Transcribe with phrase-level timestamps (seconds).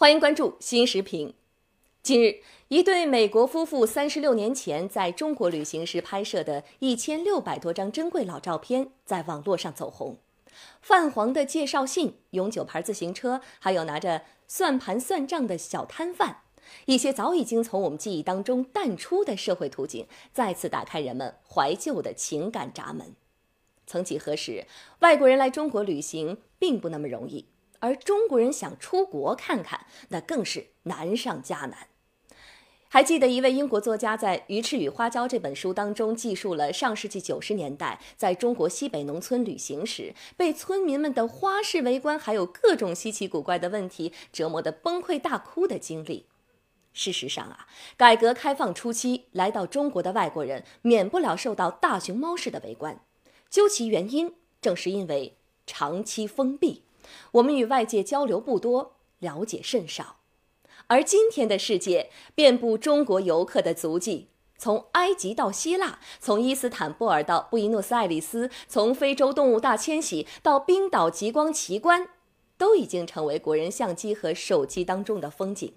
[0.00, 1.34] 欢迎关注新时评。
[2.04, 2.36] 近日，
[2.68, 10.16] 一对美国夫妇三十六年前在中国旅行时拍摄的一千六百多张珍贵老照片在网络上走红。
[10.80, 16.42] 泛黄的介绍信、永久牌自行车，还有拿着算盘算账的小摊贩，
[16.86, 23.16] 一些早已经从我们记忆当中淡出的社会图景，再次打开人们怀旧的情感闸门。
[23.84, 24.64] 曾几何时，
[25.00, 27.46] 外国人来中国旅行并不那么容易。
[27.80, 31.88] 而中国人想出国看看，那更是难上加难。
[32.90, 46.24] 还记得一位英国作家在《鱼翅与花椒》这本书当中，记述了上世纪九十年代在中国西北农村旅行时，被村民们的花式围观，还有各种稀奇古怪的问题折磨得崩溃大哭的经历。
[46.94, 47.68] 事实上啊，
[47.98, 52.98] 改革开放初期来到中国的外国人，免不了受到大熊猫式的围观。
[53.50, 56.84] 究其原因，正是因为长期封闭。
[57.32, 60.16] 我们与外界交流不多，了解甚少，
[60.86, 72.08] 而今天的世界遍布中国游客的足迹，从埃及到希腊，从伊斯坦布尔到布宜诺斯艾利斯，从非洲动物大迁徙到冰岛极光奇观，
[72.56, 75.74] 都已经成为国人相机和手机当中的风景。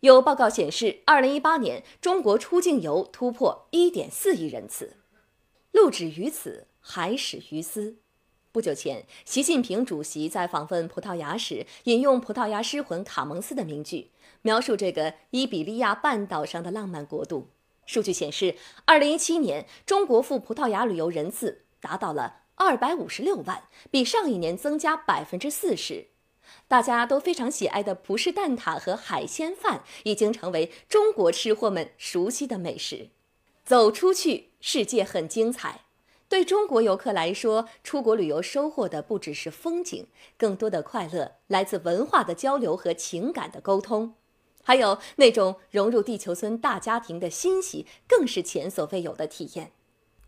[0.00, 4.96] 有报告显示，二零一八年中国出境游突破一点四亿人次，
[5.72, 7.96] 路止于此，海始于斯。
[8.58, 14.10] 不久前，习近平主席在访问葡萄牙时，引用葡萄牙诗魂卡蒙斯的名句，
[14.42, 17.50] 描述这个伊比利亚半岛上的浪漫国度。
[17.86, 26.08] 数据显示，二零一七年中国赴葡萄牙旅游人次达到了二百五十六万，比上一年增加百分之四十。
[26.66, 33.10] 大家都非常喜爱的葡式蛋挞和海鲜饭，已经成为中国吃货们熟悉的美食。
[33.64, 35.82] 走出去，世界很精彩。
[36.28, 40.06] 对中国游客来说，出国旅游收获的不只是风景，
[40.36, 44.14] 更多的快乐来自文化的交流和情感的沟通，
[44.62, 49.72] 还有那种融入地球村大家庭的欣喜，更是前所未有的体验。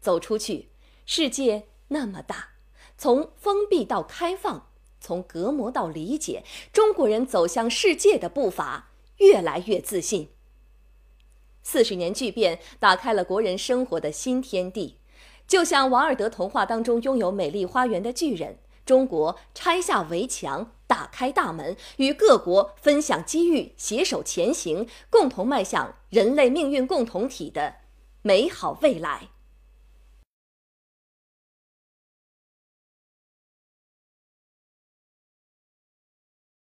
[0.00, 0.70] 走出去，
[1.04, 2.52] 世界那么大，
[2.96, 10.30] 从封闭到开放，从隔膜到理解，中国人走向世界的步伐越来越自信。
[11.62, 14.96] 四十年巨变，打开了国人生活的新天地。
[15.50, 27.74] 就像王尔德童话当中拥有美丽花园的巨人，中国拆下围墙，打开大门，与各国分享机遇，携手前行，共同迈向人类命运共同体的
[28.22, 29.30] 美好未来。